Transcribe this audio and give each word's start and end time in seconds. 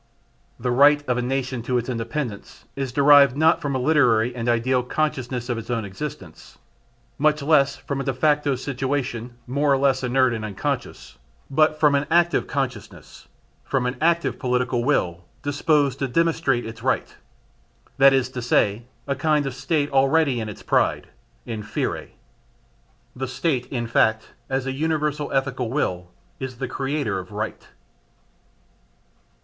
The 0.59 0.71
right 0.71 1.07
of 1.07 1.19
a 1.19 1.21
nation 1.21 1.61
to 1.61 1.77
its 1.77 1.87
independence 1.87 2.65
is 2.75 2.91
derived 2.91 3.37
not 3.37 3.61
from 3.61 3.75
a 3.75 3.79
literary 3.79 4.33
and 4.35 4.49
ideal 4.49 4.81
consciousness 4.81 5.47
of 5.47 5.59
its 5.59 5.69
own 5.69 5.85
existence, 5.85 6.57
much 7.19 7.43
less 7.43 7.75
from 7.75 8.01
a 8.01 8.03
de 8.03 8.11
facto 8.15 8.55
situation 8.55 9.35
more 9.45 9.71
or 9.71 9.77
less 9.77 10.03
inert 10.03 10.33
and 10.33 10.43
unconscious, 10.43 11.19
but 11.51 11.79
from 11.79 11.93
an 11.93 12.07
active 12.09 12.47
consciousness, 12.47 13.27
from 13.63 13.85
an 13.85 13.95
active 14.01 14.39
political 14.39 14.83
will 14.83 15.23
disposed 15.43 15.99
to 15.99 16.07
demonstrate 16.07 16.63
in 16.63 16.71
its 16.71 16.81
right; 16.81 17.15
that 17.99 18.11
is 18.11 18.27
to 18.29 18.41
say, 18.41 18.85
a 19.05 19.13
kind 19.15 19.45
of 19.45 19.53
State 19.53 19.91
already 19.91 20.39
in 20.39 20.49
its 20.49 20.63
pride 20.63 21.09
(in 21.45 21.61
fieri). 21.61 22.15
The 23.15 23.27
State, 23.27 23.67
in 23.67 23.85
fact, 23.85 24.29
as 24.49 24.65
a 24.65 24.71
universal 24.71 25.31
ethical 25.31 25.69
will, 25.69 26.09
is 26.39 26.57
the 26.57 26.67
creator 26.67 27.19
of 27.19 27.31
right. 27.31 27.67